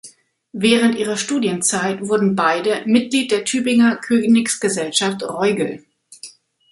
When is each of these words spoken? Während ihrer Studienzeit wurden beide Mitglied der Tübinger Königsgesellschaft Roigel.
Während 0.53 0.95
ihrer 0.95 1.15
Studienzeit 1.15 2.01
wurden 2.01 2.35
beide 2.35 2.81
Mitglied 2.87 3.29
der 3.29 3.45
Tübinger 3.45 3.97
Königsgesellschaft 3.97 5.21
Roigel. 5.21 5.85